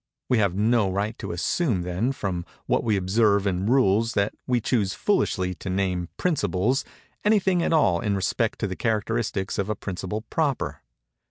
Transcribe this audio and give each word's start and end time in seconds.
We 0.29 0.39
have 0.39 0.55
no 0.55 0.89
right 0.89 1.15
to 1.19 1.31
assume, 1.31 1.83
then, 1.83 2.11
from 2.11 2.43
what 2.65 2.83
we 2.83 2.97
observe 2.97 3.45
in 3.45 3.67
rules 3.67 4.13
that 4.13 4.33
we 4.47 4.59
choose 4.59 4.95
foolishly 4.95 5.53
to 5.53 5.69
name 5.69 6.09
"principles," 6.17 6.83
anything 7.23 7.61
at 7.61 7.71
all 7.71 7.99
in 7.99 8.15
respect 8.15 8.57
to 8.61 8.67
the 8.67 8.75
characteristics 8.75 9.59
of 9.59 9.69
a 9.69 9.75
principle 9.75 10.21
proper. 10.31 10.81